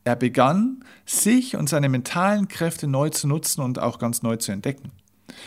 Er 0.04 0.16
begann, 0.16 0.84
sich 1.06 1.56
und 1.56 1.68
seine 1.68 1.88
mentalen 1.88 2.48
Kräfte 2.48 2.88
neu 2.88 3.10
zu 3.10 3.28
nutzen 3.28 3.60
und 3.60 3.78
auch 3.78 3.98
ganz 3.98 4.22
neu 4.22 4.36
zu 4.36 4.52
entdecken. 4.52 4.90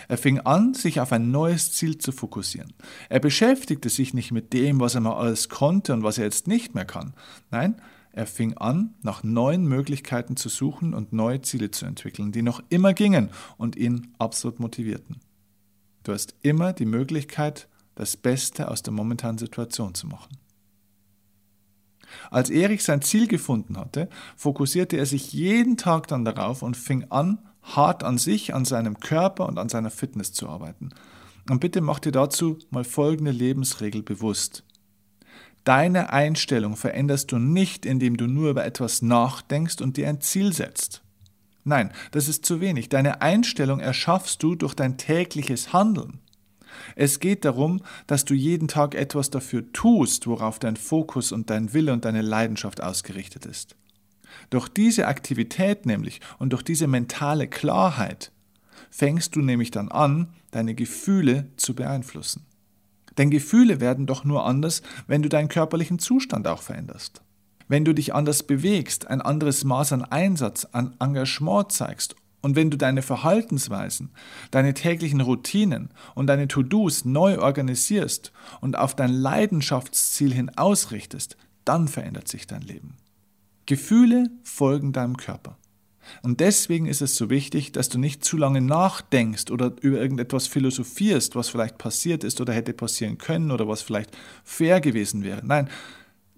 Er 0.08 0.18
fing 0.18 0.40
an, 0.40 0.74
sich 0.74 1.00
auf 1.00 1.12
ein 1.12 1.32
neues 1.32 1.74
Ziel 1.74 1.98
zu 1.98 2.12
fokussieren. 2.12 2.74
Er 3.10 3.20
beschäftigte 3.20 3.90
sich 3.90 4.14
nicht 4.14 4.32
mit 4.32 4.54
dem, 4.54 4.80
was 4.80 4.96
er 4.96 5.02
mal 5.02 5.16
alles 5.16 5.50
konnte 5.50 5.94
und 5.94 6.04
was 6.04 6.18
er 6.18 6.26
jetzt 6.26 6.48
nicht 6.48 6.74
mehr 6.74 6.86
kann. 6.86 7.14
Nein, 7.52 7.76
er 8.12 8.28
fing 8.28 8.56
an, 8.58 8.94
nach 9.02 9.24
neuen 9.24 9.68
Möglichkeiten 9.68 10.38
zu 10.38 10.48
suchen 10.48 10.94
und 10.94 11.12
neue 11.12 11.42
Ziele 11.42 11.72
zu 11.72 11.86
entwickeln, 11.86 12.32
die 12.32 12.42
noch 12.42 12.64
immer 12.70 12.94
gingen 12.94 13.30
und 13.58 13.76
ihn 13.76 14.14
absolut 14.18 14.60
motivierten. 14.60 15.20
Du 16.04 16.14
hast 16.14 16.36
immer 16.42 16.72
die 16.72 16.86
Möglichkeit, 16.86 17.68
das 17.96 18.16
Beste 18.16 18.70
aus 18.70 18.84
der 18.84 18.94
momentanen 18.94 19.38
Situation 19.38 19.94
zu 19.96 20.08
machen. 20.08 20.38
Als 22.32 22.50
Erich 22.50 22.84
sein 22.84 23.02
Ziel 23.02 23.28
gefunden 23.28 23.78
hatte, 23.78 24.10
fokussierte 24.36 24.98
er 24.98 25.06
sich 25.06 25.34
jeden 25.34 25.78
Tag 25.78 26.08
dann 26.08 26.26
darauf 26.26 26.62
und 26.62 26.78
fing 26.78 27.06
an, 27.10 27.40
hart 27.64 28.04
an 28.04 28.18
sich, 28.18 28.54
an 28.54 28.66
seinem 28.66 29.00
Körper 29.00 29.48
und 29.48 29.58
an 29.58 29.70
seiner 29.70 29.92
Fitness 29.92 30.34
zu 30.34 30.48
arbeiten. 30.48 30.90
Und 31.50 31.60
bitte 31.60 31.82
mach 31.82 32.00
dir 32.00 32.12
dazu 32.12 32.58
mal 32.70 32.84
folgende 32.84 33.32
Lebensregel 33.32 34.04
bewusst. 34.04 34.64
Deine 35.64 36.14
Einstellung 36.14 36.76
veränderst 36.76 37.32
du 37.32 37.40
nicht, 37.40 37.86
indem 37.86 38.18
du 38.18 38.28
nur 38.28 38.52
über 38.52 38.66
etwas 38.66 39.02
nachdenkst 39.02 39.82
und 39.82 39.98
dir 39.98 40.08
ein 40.08 40.22
Ziel 40.22 40.54
setzt. 40.54 41.02
Nein, 41.64 41.92
das 42.12 42.28
ist 42.28 42.46
zu 42.46 42.62
wenig. 42.62 42.90
Deine 42.90 43.22
Einstellung 43.24 43.80
erschaffst 43.80 44.44
du 44.44 44.54
durch 44.54 44.76
dein 44.76 44.98
tägliches 44.98 45.74
Handeln. 45.74 46.20
Es 46.96 47.20
geht 47.20 47.46
darum, 47.46 47.82
dass 48.08 48.26
du 48.26 48.34
jeden 48.34 48.68
Tag 48.68 48.96
etwas 48.96 49.30
dafür 49.30 49.72
tust, 49.74 50.28
worauf 50.28 50.60
dein 50.60 50.76
Fokus 50.76 51.32
und 51.32 51.50
dein 51.50 51.74
Wille 51.74 51.94
und 51.94 52.06
deine 52.06 52.22
Leidenschaft 52.22 52.82
ausgerichtet 52.82 53.46
ist. 53.46 53.76
Durch 54.50 54.68
diese 54.68 55.08
Aktivität 55.08 55.86
nämlich 55.86 56.22
und 56.40 56.52
durch 56.52 56.64
diese 56.64 56.88
mentale 56.88 57.48
Klarheit 57.48 58.32
fängst 58.90 59.36
du 59.36 59.42
nämlich 59.42 59.72
dann 59.72 59.90
an, 59.90 60.30
deine 60.52 60.76
Gefühle 60.76 61.50
zu 61.58 61.74
beeinflussen. 61.74 62.46
Denn 63.18 63.30
Gefühle 63.30 63.80
werden 63.80 64.06
doch 64.06 64.26
nur 64.26 64.46
anders, 64.46 64.82
wenn 65.08 65.22
du 65.22 65.30
deinen 65.30 65.48
körperlichen 65.48 66.00
Zustand 66.00 66.48
auch 66.48 66.62
veränderst. 66.62 67.22
Wenn 67.68 67.86
du 67.86 67.94
dich 67.94 68.14
anders 68.14 68.44
bewegst, 68.44 69.08
ein 69.08 69.22
anderes 69.22 69.64
Maß 69.64 69.94
an 69.94 70.04
Einsatz, 70.04 70.66
an 70.72 70.96
Engagement 71.00 71.72
zeigst 71.72 72.16
und 72.46 72.56
wenn 72.56 72.70
du 72.70 72.78
deine 72.78 73.02
Verhaltensweisen, 73.02 74.12
deine 74.52 74.76
täglichen 74.76 75.20
Routinen 75.20 75.90
und 76.14 76.28
deine 76.28 76.48
To-Dos 76.48 77.04
neu 77.04 77.40
organisierst 77.40 78.32
und 78.62 78.78
auf 78.78 78.96
dein 78.96 79.12
Leidenschaftsziel 79.12 80.32
hin 80.32 80.52
ausrichtest, 80.56 81.38
dann 81.64 81.88
verändert 81.88 82.28
sich 82.28 82.46
dein 82.46 82.62
Leben. 82.62 82.98
Gefühle 83.66 84.30
folgen 84.44 84.94
deinem 84.94 85.18
Körper. 85.18 85.58
Und 86.22 86.40
deswegen 86.40 86.86
ist 86.86 87.02
es 87.02 87.16
so 87.16 87.32
wichtig, 87.32 87.72
dass 87.72 87.90
du 87.90 87.98
nicht 87.98 88.24
zu 88.24 88.38
lange 88.38 88.62
nachdenkst 88.62 89.50
oder 89.50 89.74
über 89.82 89.98
irgendetwas 89.98 90.46
philosophierst, 90.46 91.36
was 91.36 91.50
vielleicht 91.50 91.80
passiert 91.80 92.24
ist 92.24 92.40
oder 92.42 92.54
hätte 92.54 92.74
passieren 92.74 93.18
können 93.18 93.50
oder 93.50 93.68
was 93.68 93.82
vielleicht 93.82 94.16
fair 94.44 94.82
gewesen 94.82 95.24
wäre. 95.24 95.42
Nein, 95.44 95.68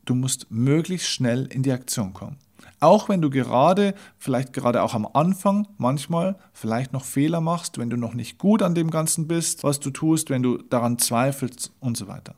du 0.06 0.16
musst 0.16 0.50
möglichst 0.52 1.10
schnell 1.10 1.48
in 1.48 1.64
die 1.64 1.74
Aktion 1.74 2.14
kommen. 2.14 2.38
Auch 2.80 3.10
wenn 3.10 3.22
du 3.22 3.30
gerade, 3.30 3.94
vielleicht 4.18 4.54
gerade 4.54 4.84
auch 4.84 4.94
am 4.94 5.08
Anfang, 5.12 5.68
manchmal 5.78 6.38
vielleicht 6.54 6.94
noch 6.94 7.06
Fehler 7.06 7.42
machst, 7.42 7.78
wenn 7.78 7.90
du 7.90 7.98
noch 7.98 8.14
nicht 8.14 8.38
gut 8.38 8.62
an 8.62 8.76
dem 8.76 8.92
Ganzen 8.92 9.28
bist, 9.28 9.64
was 9.64 9.80
du 9.80 9.90
tust, 9.90 10.30
wenn 10.30 10.44
du 10.44 10.58
daran 10.58 11.00
zweifelst 11.00 11.72
und 11.80 11.98
so 11.98 12.08
weiter. 12.08 12.36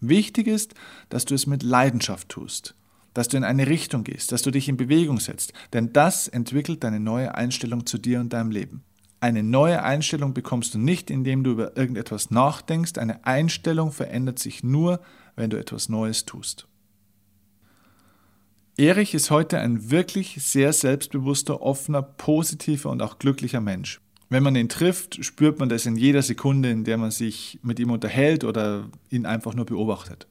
Wichtig 0.00 0.46
ist, 0.46 0.74
dass 1.08 1.24
du 1.24 1.34
es 1.34 1.46
mit 1.46 1.62
Leidenschaft 1.62 2.28
tust 2.28 2.74
dass 3.14 3.28
du 3.28 3.36
in 3.36 3.44
eine 3.44 3.68
Richtung 3.68 4.04
gehst, 4.04 4.32
dass 4.32 4.42
du 4.42 4.50
dich 4.50 4.68
in 4.68 4.76
Bewegung 4.76 5.20
setzt, 5.20 5.52
denn 5.72 5.92
das 5.92 6.28
entwickelt 6.28 6.84
deine 6.84 7.00
neue 7.00 7.34
Einstellung 7.34 7.86
zu 7.86 7.96
dir 7.96 8.20
und 8.20 8.32
deinem 8.32 8.50
Leben. 8.50 8.82
Eine 9.20 9.42
neue 9.42 9.82
Einstellung 9.82 10.34
bekommst 10.34 10.74
du 10.74 10.78
nicht, 10.78 11.10
indem 11.10 11.44
du 11.44 11.52
über 11.52 11.76
irgendetwas 11.76 12.30
nachdenkst, 12.30 12.98
eine 12.98 13.24
Einstellung 13.24 13.90
verändert 13.90 14.38
sich 14.38 14.62
nur, 14.62 15.00
wenn 15.36 15.48
du 15.48 15.56
etwas 15.56 15.88
Neues 15.88 16.26
tust. 16.26 16.66
Erich 18.76 19.14
ist 19.14 19.30
heute 19.30 19.60
ein 19.60 19.90
wirklich 19.90 20.42
sehr 20.42 20.72
selbstbewusster, 20.72 21.62
offener, 21.62 22.02
positiver 22.02 22.90
und 22.90 23.02
auch 23.02 23.18
glücklicher 23.18 23.60
Mensch. 23.60 24.00
Wenn 24.30 24.42
man 24.42 24.56
ihn 24.56 24.68
trifft, 24.68 25.24
spürt 25.24 25.60
man 25.60 25.68
das 25.68 25.86
in 25.86 25.96
jeder 25.96 26.22
Sekunde, 26.22 26.70
in 26.70 26.82
der 26.82 26.98
man 26.98 27.12
sich 27.12 27.60
mit 27.62 27.78
ihm 27.78 27.92
unterhält 27.92 28.42
oder 28.42 28.90
ihn 29.10 29.26
einfach 29.26 29.54
nur 29.54 29.66
beobachtet. 29.66 30.26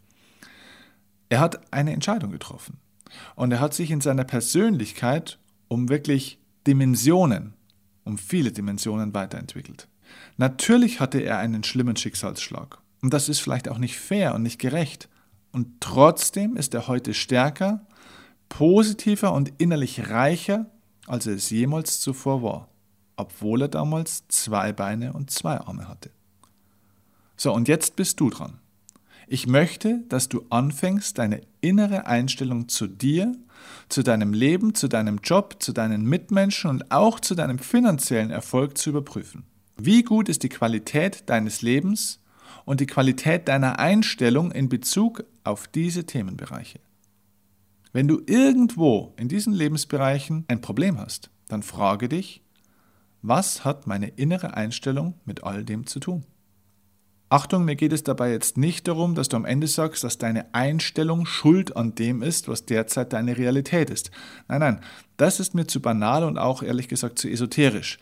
Er 1.29 1.39
hat 1.39 1.73
eine 1.73 1.93
Entscheidung 1.93 2.31
getroffen. 2.31 2.79
Und 3.35 3.51
er 3.51 3.61
hat 3.61 3.73
sich 3.73 3.91
in 3.91 4.01
seiner 4.01 4.25
Persönlichkeit 4.25 5.39
um 5.69 5.87
wirklich 5.87 6.39
Dimensionen, 6.67 7.53
um 8.03 8.17
viele 8.17 8.51
Dimensionen 8.51 9.13
weiterentwickelt. 9.13 9.87
Natürlich 10.35 10.99
hatte 10.99 11.19
er 11.19 11.37
einen 11.37 11.63
schlimmen 11.63 11.95
Schicksalsschlag. 11.95 12.79
Und 13.01 13.13
das 13.13 13.29
ist 13.29 13.39
vielleicht 13.39 13.69
auch 13.69 13.77
nicht 13.77 13.97
fair 13.97 14.35
und 14.35 14.43
nicht 14.43 14.59
gerecht. 14.59 15.07
Und 15.53 15.79
trotzdem 15.79 16.57
ist 16.57 16.73
er 16.73 16.87
heute 16.87 17.13
stärker, 17.13 17.85
positiver 18.53 19.33
und 19.33 19.51
innerlich 19.57 20.11
reicher, 20.11 20.67
als 21.07 21.25
er 21.25 21.33
es 21.33 21.49
jemals 21.49 21.99
zuvor 22.01 22.43
war, 22.43 22.67
obwohl 23.15 23.63
er 23.63 23.67
damals 23.67 24.27
zwei 24.27 24.71
Beine 24.71 25.13
und 25.13 25.31
zwei 25.31 25.59
Arme 25.59 25.87
hatte. 25.87 26.11
So, 27.35 27.51
und 27.51 27.67
jetzt 27.67 27.95
bist 27.95 28.19
du 28.19 28.29
dran. 28.29 28.59
Ich 29.27 29.47
möchte, 29.47 30.03
dass 30.07 30.29
du 30.29 30.45
anfängst, 30.51 31.17
deine 31.17 31.41
innere 31.61 32.05
Einstellung 32.05 32.69
zu 32.69 32.85
dir, 32.85 33.31
zu 33.89 34.03
deinem 34.03 34.33
Leben, 34.33 34.75
zu 34.75 34.87
deinem 34.87 35.17
Job, 35.23 35.55
zu 35.57 35.73
deinen 35.73 36.05
Mitmenschen 36.05 36.69
und 36.69 36.91
auch 36.91 37.19
zu 37.19 37.33
deinem 37.33 37.57
finanziellen 37.57 38.29
Erfolg 38.29 38.77
zu 38.77 38.91
überprüfen. 38.91 39.45
Wie 39.77 40.03
gut 40.03 40.29
ist 40.29 40.43
die 40.43 40.49
Qualität 40.49 41.27
deines 41.27 41.63
Lebens 41.63 42.21
und 42.65 42.81
die 42.81 42.85
Qualität 42.85 43.47
deiner 43.47 43.79
Einstellung 43.79 44.51
in 44.51 44.69
Bezug 44.69 45.23
auf 45.43 45.67
diese 45.67 46.05
Themenbereiche? 46.05 46.79
Wenn 47.93 48.07
du 48.07 48.21
irgendwo 48.25 49.13
in 49.17 49.27
diesen 49.27 49.53
Lebensbereichen 49.53 50.45
ein 50.47 50.61
Problem 50.61 50.97
hast, 50.97 51.29
dann 51.47 51.61
frage 51.61 52.09
dich, 52.09 52.41
was 53.21 53.63
hat 53.63 53.85
meine 53.85 54.07
innere 54.07 54.55
Einstellung 54.55 55.13
mit 55.25 55.43
all 55.43 55.63
dem 55.63 55.85
zu 55.85 55.99
tun? 55.99 56.25
Achtung, 57.29 57.65
mir 57.65 57.75
geht 57.75 57.93
es 57.93 58.03
dabei 58.03 58.31
jetzt 58.31 58.57
nicht 58.57 58.87
darum, 58.87 59.13
dass 59.13 59.29
du 59.29 59.37
am 59.37 59.45
Ende 59.45 59.67
sagst, 59.67 60.03
dass 60.03 60.17
deine 60.17 60.53
Einstellung 60.55 61.27
schuld 61.27 61.77
an 61.77 61.93
dem 61.93 62.23
ist, 62.23 62.47
was 62.47 62.65
derzeit 62.65 63.13
deine 63.13 63.37
Realität 63.37 63.91
ist. 63.91 64.09
Nein, 64.47 64.59
nein, 64.59 64.79
das 65.17 65.39
ist 65.39 65.53
mir 65.53 65.67
zu 65.67 65.79
banal 65.79 66.23
und 66.23 66.39
auch 66.39 66.63
ehrlich 66.63 66.87
gesagt 66.87 67.19
zu 67.19 67.29
esoterisch. 67.29 67.99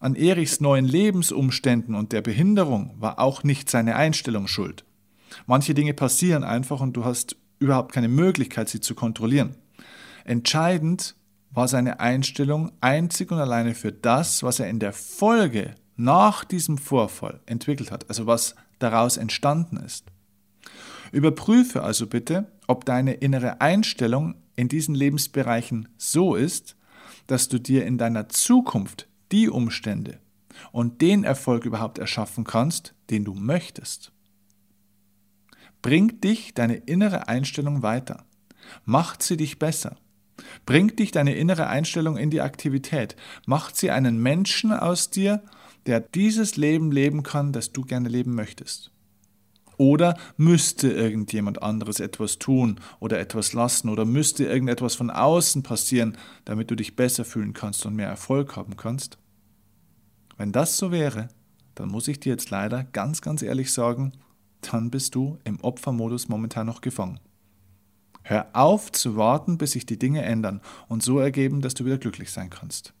An 0.00 0.16
Erichs 0.16 0.60
neuen 0.60 0.84
Lebensumständen 0.84 1.94
und 1.94 2.12
der 2.12 2.22
Behinderung 2.22 2.94
war 2.98 3.20
auch 3.20 3.44
nicht 3.44 3.70
seine 3.70 3.94
Einstellung 3.94 4.48
schuld. 4.48 4.84
Manche 5.46 5.74
Dinge 5.74 5.94
passieren 5.94 6.42
einfach 6.42 6.80
und 6.80 6.96
du 6.96 7.04
hast 7.04 7.36
überhaupt 7.58 7.92
keine 7.92 8.08
Möglichkeit, 8.08 8.68
sie 8.68 8.80
zu 8.80 8.94
kontrollieren. 8.94 9.54
Entscheidend 10.24 11.16
war 11.50 11.68
seine 11.68 12.00
Einstellung 12.00 12.72
einzig 12.80 13.30
und 13.30 13.38
alleine 13.38 13.74
für 13.74 13.92
das, 13.92 14.42
was 14.42 14.60
er 14.60 14.68
in 14.68 14.78
der 14.78 14.92
Folge 14.92 15.74
nach 15.96 16.44
diesem 16.44 16.78
Vorfall 16.78 17.40
entwickelt 17.46 17.90
hat, 17.90 18.08
also 18.08 18.26
was 18.26 18.54
daraus 18.78 19.16
entstanden 19.16 19.78
ist. 19.78 20.06
Überprüfe 21.10 21.82
also 21.82 22.06
bitte, 22.06 22.46
ob 22.66 22.84
deine 22.84 23.14
innere 23.14 23.60
Einstellung 23.60 24.34
in 24.56 24.68
diesen 24.68 24.94
Lebensbereichen 24.94 25.88
so 25.96 26.34
ist, 26.34 26.76
dass 27.26 27.48
du 27.48 27.58
dir 27.58 27.86
in 27.86 27.98
deiner 27.98 28.28
Zukunft 28.28 29.08
die 29.32 29.48
Umstände 29.48 30.18
und 30.72 31.00
den 31.00 31.24
Erfolg 31.24 31.64
überhaupt 31.64 31.98
erschaffen 31.98 32.44
kannst, 32.44 32.94
den 33.10 33.24
du 33.24 33.34
möchtest. 33.34 34.12
Bringt 35.82 36.24
dich 36.24 36.54
deine 36.54 36.76
innere 36.76 37.28
Einstellung 37.28 37.82
weiter? 37.82 38.24
Macht 38.84 39.22
sie 39.22 39.36
dich 39.36 39.58
besser? 39.58 39.96
Bringt 40.66 40.98
dich 40.98 41.10
deine 41.10 41.34
innere 41.34 41.66
Einstellung 41.68 42.16
in 42.16 42.30
die 42.30 42.40
Aktivität? 42.40 43.16
Macht 43.46 43.76
sie 43.76 43.90
einen 43.90 44.22
Menschen 44.22 44.72
aus 44.72 45.10
dir 45.10 45.42
der 45.88 46.00
dieses 46.00 46.56
Leben 46.56 46.92
leben 46.92 47.22
kann, 47.22 47.52
das 47.52 47.72
du 47.72 47.82
gerne 47.82 48.10
leben 48.10 48.34
möchtest? 48.34 48.90
Oder 49.78 50.18
müsste 50.36 50.90
irgendjemand 50.90 51.62
anderes 51.62 51.98
etwas 51.98 52.38
tun 52.38 52.78
oder 53.00 53.18
etwas 53.18 53.54
lassen 53.54 53.88
oder 53.88 54.04
müsste 54.04 54.44
irgendetwas 54.44 54.96
von 54.96 55.10
außen 55.10 55.62
passieren, 55.62 56.18
damit 56.44 56.70
du 56.70 56.74
dich 56.74 56.94
besser 56.94 57.24
fühlen 57.24 57.54
kannst 57.54 57.86
und 57.86 57.96
mehr 57.96 58.08
Erfolg 58.08 58.54
haben 58.54 58.76
kannst? 58.76 59.16
Wenn 60.36 60.52
das 60.52 60.76
so 60.76 60.92
wäre, 60.92 61.28
dann 61.74 61.88
muss 61.88 62.06
ich 62.06 62.20
dir 62.20 62.30
jetzt 62.30 62.50
leider 62.50 62.84
ganz, 62.84 63.22
ganz 63.22 63.40
ehrlich 63.40 63.72
sagen, 63.72 64.12
dann 64.60 64.90
bist 64.90 65.14
du 65.14 65.38
im 65.44 65.60
Opfermodus 65.60 66.28
momentan 66.28 66.66
noch 66.66 66.80
gefangen. 66.80 67.20
Hör 68.22 68.48
auf 68.52 68.92
zu 68.92 69.16
warten, 69.16 69.56
bis 69.56 69.72
sich 69.72 69.86
die 69.86 69.98
Dinge 69.98 70.22
ändern 70.22 70.60
und 70.88 71.02
so 71.02 71.18
ergeben, 71.18 71.60
dass 71.60 71.74
du 71.74 71.84
wieder 71.84 71.98
glücklich 71.98 72.30
sein 72.30 72.50
kannst. 72.50 72.92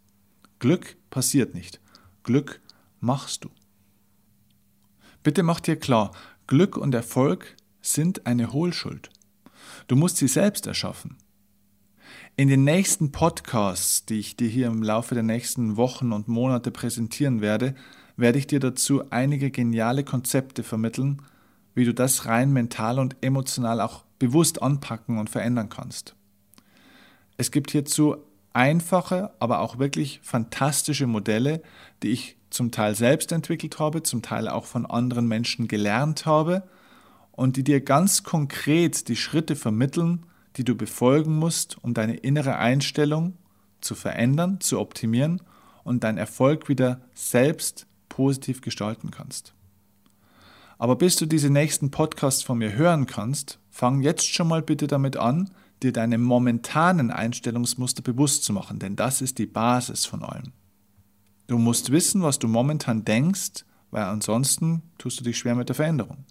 Glück 0.58 0.96
passiert 1.10 1.54
nicht. 1.54 1.80
Glück 2.22 2.60
machst 3.00 3.44
du? 3.44 3.50
Bitte 5.22 5.42
mach 5.42 5.60
dir 5.60 5.76
klar, 5.76 6.12
Glück 6.46 6.76
und 6.76 6.94
Erfolg 6.94 7.56
sind 7.82 8.26
eine 8.26 8.52
Hohlschuld. 8.52 9.10
Du 9.86 9.96
musst 9.96 10.16
sie 10.16 10.28
selbst 10.28 10.66
erschaffen. 10.66 11.16
In 12.36 12.48
den 12.48 12.64
nächsten 12.64 13.12
Podcasts, 13.12 14.06
die 14.06 14.20
ich 14.20 14.36
dir 14.36 14.48
hier 14.48 14.68
im 14.68 14.82
Laufe 14.82 15.14
der 15.14 15.24
nächsten 15.24 15.76
Wochen 15.76 16.12
und 16.12 16.28
Monate 16.28 16.70
präsentieren 16.70 17.40
werde, 17.40 17.74
werde 18.16 18.38
ich 18.38 18.46
dir 18.46 18.60
dazu 18.60 19.10
einige 19.10 19.50
geniale 19.50 20.04
Konzepte 20.04 20.62
vermitteln, 20.62 21.20
wie 21.78 21.84
du 21.84 21.94
das 21.94 22.26
rein 22.26 22.52
mental 22.52 22.98
und 22.98 23.16
emotional 23.20 23.80
auch 23.80 24.02
bewusst 24.18 24.60
anpacken 24.60 25.16
und 25.16 25.30
verändern 25.30 25.68
kannst. 25.68 26.16
Es 27.36 27.52
gibt 27.52 27.70
hierzu 27.70 28.16
einfache, 28.52 29.30
aber 29.38 29.60
auch 29.60 29.78
wirklich 29.78 30.18
fantastische 30.24 31.06
Modelle, 31.06 31.62
die 32.02 32.08
ich 32.08 32.36
zum 32.50 32.72
Teil 32.72 32.96
selbst 32.96 33.30
entwickelt 33.30 33.78
habe, 33.78 34.02
zum 34.02 34.22
Teil 34.22 34.48
auch 34.48 34.64
von 34.64 34.86
anderen 34.86 35.28
Menschen 35.28 35.68
gelernt 35.68 36.26
habe 36.26 36.64
und 37.30 37.56
die 37.56 37.62
dir 37.62 37.80
ganz 37.80 38.24
konkret 38.24 39.06
die 39.06 39.14
Schritte 39.14 39.54
vermitteln, 39.54 40.26
die 40.56 40.64
du 40.64 40.74
befolgen 40.74 41.36
musst, 41.36 41.78
um 41.84 41.94
deine 41.94 42.16
innere 42.16 42.56
Einstellung 42.56 43.34
zu 43.80 43.94
verändern, 43.94 44.60
zu 44.60 44.80
optimieren 44.80 45.42
und 45.84 46.02
deinen 46.02 46.18
Erfolg 46.18 46.68
wieder 46.68 47.02
selbst 47.14 47.86
positiv 48.08 48.62
gestalten 48.62 49.12
kannst. 49.12 49.54
Aber 50.78 50.96
bis 50.96 51.16
du 51.16 51.26
diese 51.26 51.50
nächsten 51.50 51.90
Podcasts 51.90 52.42
von 52.42 52.58
mir 52.58 52.72
hören 52.72 53.06
kannst, 53.06 53.58
fang 53.68 54.00
jetzt 54.00 54.32
schon 54.32 54.48
mal 54.48 54.62
bitte 54.62 54.86
damit 54.86 55.16
an, 55.16 55.50
dir 55.82 55.92
deine 55.92 56.18
momentanen 56.18 57.10
Einstellungsmuster 57.10 58.02
bewusst 58.02 58.44
zu 58.44 58.52
machen, 58.52 58.78
denn 58.78 58.96
das 58.96 59.20
ist 59.20 59.38
die 59.38 59.46
Basis 59.46 60.06
von 60.06 60.22
allem. 60.22 60.52
Du 61.48 61.58
musst 61.58 61.90
wissen, 61.90 62.22
was 62.22 62.38
du 62.38 62.46
momentan 62.46 63.04
denkst, 63.04 63.64
weil 63.90 64.04
ansonsten 64.04 64.82
tust 64.98 65.20
du 65.20 65.24
dich 65.24 65.38
schwer 65.38 65.54
mit 65.54 65.68
der 65.68 65.76
Veränderung. 65.76 66.24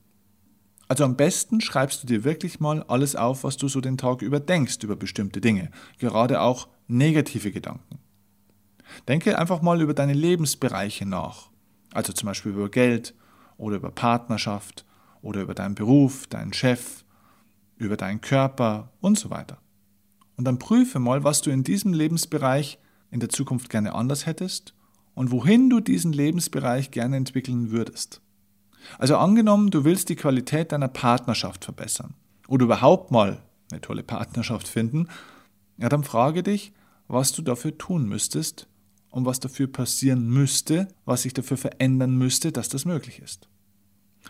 Also 0.87 1.03
am 1.03 1.17
besten 1.17 1.59
schreibst 1.59 2.03
du 2.03 2.07
dir 2.07 2.23
wirklich 2.23 2.59
mal 2.59 2.83
alles 2.83 3.15
auf, 3.15 3.43
was 3.43 3.57
du 3.57 3.67
so 3.67 3.81
den 3.81 3.97
Tag 3.97 4.21
über 4.21 4.39
denkst 4.39 4.77
über 4.83 4.95
bestimmte 4.95 5.41
Dinge, 5.41 5.71
gerade 5.99 6.39
auch 6.39 6.69
negative 6.87 7.51
Gedanken. 7.51 7.99
Denke 9.07 9.37
einfach 9.37 9.61
mal 9.61 9.81
über 9.81 9.93
deine 9.93 10.13
Lebensbereiche 10.13 11.05
nach, 11.05 11.49
also 11.91 12.13
zum 12.13 12.27
Beispiel 12.27 12.53
über 12.53 12.69
Geld 12.69 13.13
oder 13.57 13.77
über 13.77 13.91
Partnerschaft 13.91 14.85
oder 15.21 15.41
über 15.41 15.53
deinen 15.53 15.75
Beruf, 15.75 16.27
deinen 16.27 16.53
Chef, 16.53 17.03
über 17.77 17.97
deinen 17.97 18.21
Körper 18.21 18.91
und 19.01 19.17
so 19.17 19.29
weiter. 19.29 19.57
Und 20.35 20.45
dann 20.45 20.59
prüfe 20.59 20.99
mal, 20.99 21.23
was 21.23 21.41
du 21.41 21.49
in 21.49 21.63
diesem 21.63 21.93
Lebensbereich 21.93 22.79
in 23.11 23.19
der 23.19 23.29
Zukunft 23.29 23.69
gerne 23.69 23.95
anders 23.95 24.25
hättest 24.25 24.73
und 25.15 25.31
wohin 25.31 25.69
du 25.69 25.79
diesen 25.79 26.13
Lebensbereich 26.13 26.91
gerne 26.91 27.17
entwickeln 27.17 27.71
würdest. 27.71 28.21
Also 28.99 29.17
angenommen, 29.17 29.71
du 29.71 29.83
willst 29.83 30.09
die 30.09 30.15
Qualität 30.15 30.71
deiner 30.71 30.87
Partnerschaft 30.87 31.65
verbessern 31.65 32.13
oder 32.47 32.65
überhaupt 32.65 33.11
mal 33.11 33.41
eine 33.71 33.81
tolle 33.81 34.03
Partnerschaft 34.03 34.67
finden, 34.67 35.07
ja, 35.77 35.89
dann 35.89 36.03
frage 36.03 36.43
dich, 36.43 36.73
was 37.07 37.31
du 37.31 37.41
dafür 37.41 37.77
tun 37.77 38.07
müsstest 38.07 38.67
und 39.17 39.25
was 39.25 39.39
dafür 39.39 39.65
passieren 39.65 40.29
müsste, 40.29 40.87
was 41.05 41.23
sich 41.23 41.33
dafür 41.33 41.57
verändern 41.57 42.15
müsste, 42.15 42.51
dass 42.51 42.69
das 42.69 42.85
möglich 42.85 43.19
ist. 43.19 43.49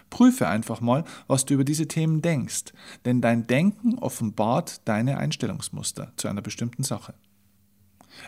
Prüfe 0.10 0.48
einfach 0.48 0.80
mal, 0.80 1.04
was 1.28 1.44
du 1.44 1.56
über 1.56 1.66
diese 1.66 1.90
Themen 1.90 2.22
denkst, 2.22 2.72
denn 3.04 3.20
dein 3.20 3.48
Denken 3.48 4.00
offenbart 4.00 4.88
deine 4.88 5.18
Einstellungsmuster 5.18 6.14
zu 6.16 6.30
einer 6.30 6.42
bestimmten 6.42 6.84
Sache. 6.84 7.16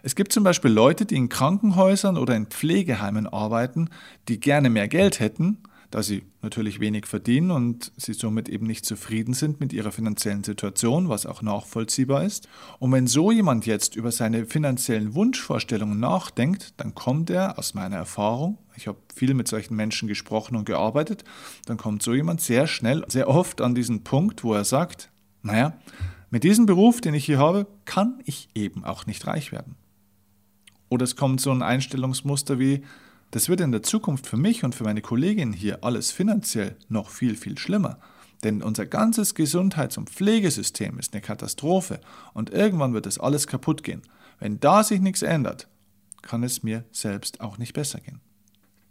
Es 0.03 0.15
gibt 0.15 0.33
zum 0.33 0.43
Beispiel 0.43 0.71
Leute, 0.71 1.05
die 1.05 1.15
in 1.15 1.29
Krankenhäusern 1.29 2.17
oder 2.17 2.35
in 2.35 2.47
Pflegeheimen 2.47 3.25
arbeiten, 3.25 3.89
die 4.27 4.41
gerne 4.41 4.69
mehr 4.69 4.89
Geld 4.89 5.21
hätten, 5.21 5.59
da 5.91 6.03
sie 6.03 6.23
natürlich 6.41 6.79
wenig 6.79 7.07
verdienen 7.07 7.49
und 7.49 7.91
sie 7.97 8.13
somit 8.13 8.47
eben 8.47 8.67
nicht 8.67 8.85
zufrieden 8.85 9.33
sind 9.33 9.59
mit 9.59 9.73
ihrer 9.73 9.91
finanziellen 9.91 10.43
Situation, 10.43 11.09
was 11.09 11.25
auch 11.25 11.41
nachvollziehbar 11.41 12.23
ist. 12.23 12.47
Und 12.77 12.91
wenn 12.91 13.07
so 13.07 13.31
jemand 13.31 13.65
jetzt 13.65 13.95
über 13.95 14.11
seine 14.11 14.45
finanziellen 14.45 15.15
Wunschvorstellungen 15.15 15.99
nachdenkt, 15.99 16.73
dann 16.77 16.93
kommt 16.93 17.29
er 17.31 17.57
aus 17.57 17.73
meiner 17.73 17.97
Erfahrung, 17.97 18.59
ich 18.75 18.87
habe 18.87 18.99
viel 19.13 19.33
mit 19.33 19.47
solchen 19.47 19.75
Menschen 19.75 20.07
gesprochen 20.07 20.55
und 20.55 20.65
gearbeitet, 20.65 21.23
dann 21.65 21.77
kommt 21.77 22.03
so 22.03 22.13
jemand 22.13 22.41
sehr 22.41 22.67
schnell, 22.67 23.03
sehr 23.07 23.27
oft 23.27 23.59
an 23.59 23.73
diesen 23.73 24.03
Punkt, 24.03 24.43
wo 24.43 24.53
er 24.53 24.65
sagt, 24.65 25.09
naja, 25.41 25.73
mit 26.29 26.43
diesem 26.43 26.67
Beruf, 26.67 27.01
den 27.01 27.15
ich 27.15 27.25
hier 27.25 27.39
habe, 27.39 27.65
kann 27.85 28.21
ich 28.25 28.49
eben 28.53 28.83
auch 28.83 29.07
nicht 29.07 29.25
reich 29.25 29.51
werden. 29.51 29.75
Oder 30.89 31.03
es 31.03 31.15
kommt 31.15 31.41
so 31.41 31.51
ein 31.51 31.63
Einstellungsmuster 31.63 32.59
wie, 32.59 32.83
das 33.31 33.49
wird 33.49 33.61
in 33.61 33.71
der 33.71 33.83
Zukunft 33.83 34.27
für 34.27 34.37
mich 34.37 34.63
und 34.63 34.75
für 34.75 34.83
meine 34.83 35.01
Kollegin 35.01 35.53
hier 35.53 35.83
alles 35.83 36.11
finanziell 36.11 36.75
noch 36.87 37.09
viel, 37.09 37.35
viel 37.35 37.57
schlimmer. 37.57 37.99
Denn 38.43 38.63
unser 38.63 38.85
ganzes 38.85 39.35
Gesundheits- 39.35 39.97
und 39.97 40.09
Pflegesystem 40.09 40.97
ist 40.97 41.13
eine 41.13 41.21
Katastrophe 41.21 41.99
und 42.33 42.51
irgendwann 42.51 42.93
wird 42.93 43.05
es 43.05 43.19
alles 43.19 43.47
kaputt 43.47 43.83
gehen. 43.83 44.01
Wenn 44.39 44.59
da 44.59 44.83
sich 44.83 45.01
nichts 45.01 45.21
ändert, 45.21 45.67
kann 46.21 46.43
es 46.43 46.63
mir 46.63 46.85
selbst 46.91 47.41
auch 47.41 47.57
nicht 47.57 47.73
besser 47.73 47.99
gehen. 47.99 48.21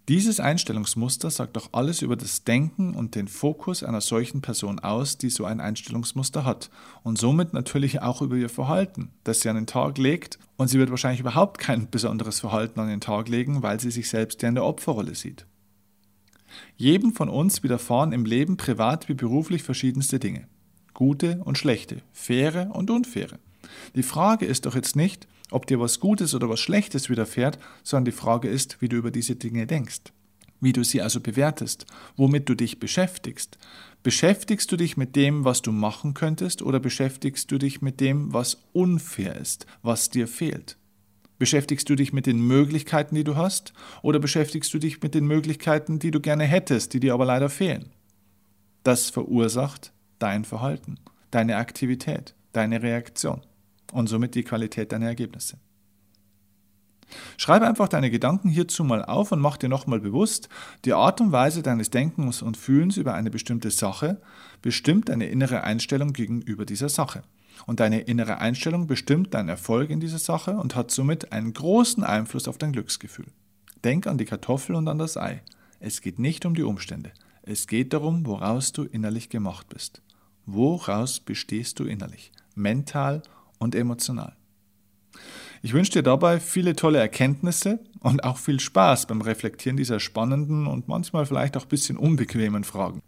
Dieses 0.08 0.40
Einstellungsmuster 0.40 1.30
sagt 1.30 1.56
doch 1.56 1.68
alles 1.72 2.00
über 2.00 2.16
das 2.16 2.42
Denken 2.42 2.94
und 2.94 3.14
den 3.14 3.28
Fokus 3.28 3.82
einer 3.82 4.00
solchen 4.00 4.40
Person 4.40 4.78
aus, 4.78 5.18
die 5.18 5.28
so 5.28 5.44
ein 5.44 5.60
Einstellungsmuster 5.60 6.46
hat 6.46 6.70
und 7.02 7.18
somit 7.18 7.52
natürlich 7.52 8.00
auch 8.00 8.22
über 8.22 8.36
ihr 8.36 8.48
Verhalten, 8.48 9.10
das 9.24 9.40
sie 9.40 9.50
an 9.50 9.56
den 9.56 9.66
Tag 9.66 9.98
legt 9.98 10.38
und 10.56 10.68
sie 10.68 10.78
wird 10.78 10.88
wahrscheinlich 10.88 11.20
überhaupt 11.20 11.58
kein 11.58 11.90
besonderes 11.90 12.40
Verhalten 12.40 12.80
an 12.80 12.88
den 12.88 13.02
Tag 13.02 13.28
legen, 13.28 13.62
weil 13.62 13.80
sie 13.80 13.90
sich 13.90 14.08
selbst 14.08 14.40
ja 14.40 14.48
in 14.48 14.54
der 14.54 14.64
Opferrolle 14.64 15.14
sieht. 15.14 15.44
Jedem 16.78 17.12
von 17.12 17.28
uns 17.28 17.62
widerfahren 17.62 18.12
im 18.12 18.24
Leben 18.24 18.56
privat 18.56 19.10
wie 19.10 19.14
beruflich 19.14 19.62
verschiedenste 19.62 20.18
Dinge. 20.18 20.48
Gute 20.94 21.42
und 21.44 21.58
schlechte, 21.58 22.00
faire 22.14 22.70
und 22.72 22.90
unfaire. 22.90 23.38
Die 23.94 24.02
Frage 24.02 24.46
ist 24.46 24.64
doch 24.64 24.74
jetzt 24.74 24.96
nicht, 24.96 25.28
ob 25.50 25.66
dir 25.66 25.80
was 25.80 26.00
Gutes 26.00 26.34
oder 26.34 26.48
was 26.48 26.60
Schlechtes 26.60 27.08
widerfährt, 27.08 27.58
sondern 27.82 28.06
die 28.06 28.12
Frage 28.12 28.48
ist, 28.48 28.80
wie 28.80 28.88
du 28.88 28.96
über 28.96 29.10
diese 29.10 29.36
Dinge 29.36 29.66
denkst, 29.66 30.12
wie 30.60 30.72
du 30.72 30.84
sie 30.84 31.02
also 31.02 31.20
bewertest, 31.20 31.86
womit 32.16 32.48
du 32.48 32.54
dich 32.54 32.78
beschäftigst. 32.78 33.58
Beschäftigst 34.02 34.70
du 34.70 34.76
dich 34.76 34.96
mit 34.96 35.16
dem, 35.16 35.44
was 35.44 35.62
du 35.62 35.72
machen 35.72 36.14
könntest, 36.14 36.62
oder 36.62 36.80
beschäftigst 36.80 37.50
du 37.50 37.58
dich 37.58 37.82
mit 37.82 38.00
dem, 38.00 38.32
was 38.32 38.58
unfair 38.72 39.36
ist, 39.36 39.66
was 39.82 40.10
dir 40.10 40.28
fehlt? 40.28 40.76
Beschäftigst 41.38 41.88
du 41.88 41.94
dich 41.94 42.12
mit 42.12 42.26
den 42.26 42.40
Möglichkeiten, 42.40 43.14
die 43.14 43.24
du 43.24 43.36
hast, 43.36 43.72
oder 44.02 44.18
beschäftigst 44.18 44.72
du 44.74 44.78
dich 44.78 45.02
mit 45.02 45.14
den 45.14 45.26
Möglichkeiten, 45.26 45.98
die 45.98 46.10
du 46.10 46.20
gerne 46.20 46.44
hättest, 46.44 46.94
die 46.94 47.00
dir 47.00 47.14
aber 47.14 47.24
leider 47.24 47.48
fehlen? 47.48 47.90
Das 48.82 49.10
verursacht 49.10 49.92
dein 50.18 50.44
Verhalten, 50.44 50.98
deine 51.30 51.56
Aktivität, 51.56 52.34
deine 52.52 52.82
Reaktion 52.82 53.42
und 53.92 54.08
somit 54.08 54.34
die 54.34 54.44
Qualität 54.44 54.92
deiner 54.92 55.06
Ergebnisse. 55.06 55.58
Schreibe 57.36 57.66
einfach 57.66 57.88
deine 57.88 58.10
Gedanken 58.10 58.50
hierzu 58.50 58.84
mal 58.84 59.04
auf 59.04 59.32
und 59.32 59.40
mach 59.40 59.56
dir 59.56 59.68
nochmal 59.68 60.00
bewusst, 60.00 60.48
die 60.84 60.92
Art 60.92 61.20
und 61.20 61.32
Weise 61.32 61.62
deines 61.62 61.90
Denkens 61.90 62.42
und 62.42 62.56
Fühlens 62.56 62.96
über 62.96 63.14
eine 63.14 63.30
bestimmte 63.30 63.70
Sache 63.70 64.20
bestimmt 64.60 65.08
deine 65.08 65.26
innere 65.26 65.62
Einstellung 65.62 66.12
gegenüber 66.12 66.66
dieser 66.66 66.88
Sache. 66.88 67.22
Und 67.66 67.80
deine 67.80 68.00
innere 68.00 68.38
Einstellung 68.38 68.86
bestimmt 68.86 69.34
deinen 69.34 69.48
Erfolg 69.48 69.90
in 69.90 70.00
dieser 70.00 70.18
Sache 70.18 70.52
und 70.52 70.76
hat 70.76 70.90
somit 70.90 71.32
einen 71.32 71.52
großen 71.52 72.04
Einfluss 72.04 72.46
auf 72.46 72.58
dein 72.58 72.72
Glücksgefühl. 72.72 73.26
Denk 73.84 74.06
an 74.06 74.18
die 74.18 74.26
Kartoffel 74.26 74.76
und 74.76 74.86
an 74.86 74.98
das 74.98 75.16
Ei. 75.16 75.42
Es 75.80 76.00
geht 76.00 76.18
nicht 76.18 76.46
um 76.46 76.54
die 76.54 76.62
Umstände. 76.62 77.12
Es 77.42 77.66
geht 77.66 77.92
darum, 77.92 78.26
woraus 78.26 78.72
du 78.72 78.84
innerlich 78.84 79.28
gemacht 79.28 79.68
bist. 79.68 80.02
Woraus 80.46 81.20
bestehst 81.20 81.78
du 81.78 81.84
innerlich? 81.84 82.32
Mental 82.54 83.22
und 83.58 83.74
emotional. 83.74 84.36
Ich 85.62 85.72
wünsche 85.72 85.92
dir 85.92 86.02
dabei 86.02 86.38
viele 86.38 86.76
tolle 86.76 86.98
Erkenntnisse 86.98 87.80
und 88.00 88.22
auch 88.22 88.38
viel 88.38 88.60
Spaß 88.60 89.06
beim 89.06 89.20
Reflektieren 89.20 89.76
dieser 89.76 89.98
spannenden 89.98 90.66
und 90.66 90.86
manchmal 90.86 91.26
vielleicht 91.26 91.56
auch 91.56 91.64
ein 91.64 91.68
bisschen 91.68 91.96
unbequemen 91.96 92.64
Fragen. 92.64 93.02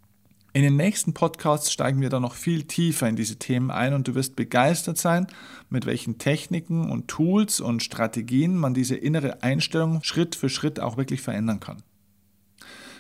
In 0.53 0.63
den 0.63 0.77
nächsten 0.77 1.15
Podcasts 1.15 1.73
steigen 1.73 2.01
wir 2.01 2.09
dann 2.09 2.23
noch 2.23 2.35
viel 2.35 2.65
tiefer 2.65 3.09
in 3.09 3.15
diese 3.15 3.37
Themen 3.37 3.71
ein 3.71 3.95
und 3.95 4.09
du 4.09 4.17
wirst 4.17 4.35
begeistert 4.35 4.99
sein, 4.99 5.29
mit 5.69 5.87
welchen 5.87 6.19
Techniken 6.19 6.91
und 6.91 7.07
Tools 7.07 7.61
und 7.61 7.85
Strategien 7.85 8.57
man 8.57 8.75
diese 8.75 8.97
innere 8.97 9.45
Einstellung 9.45 10.03
Schritt 10.03 10.35
für 10.35 10.49
Schritt 10.49 10.81
auch 10.81 10.97
wirklich 10.97 11.23
verändern 11.23 11.61
kann. 11.61 11.85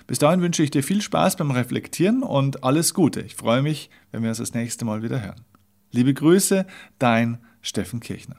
Bis 0.06 0.20
dahin 0.20 0.42
wünsche 0.42 0.62
ich 0.62 0.70
dir 0.70 0.84
viel 0.84 1.02
Spaß 1.02 1.36
beim 1.36 1.50
Reflektieren 1.50 2.22
und 2.22 2.62
alles 2.62 2.94
Gute. 2.94 3.20
Ich 3.20 3.34
freue 3.34 3.62
mich, 3.62 3.90
wenn 4.12 4.22
wir 4.22 4.28
uns 4.28 4.38
das 4.38 4.54
nächste 4.54 4.84
Mal 4.84 5.02
wieder 5.02 5.20
hören. 5.20 5.40
Liebe 5.92 6.14
Grüße, 6.14 6.66
dein 6.98 7.38
Steffen 7.62 8.00
Kirchner. 8.00 8.36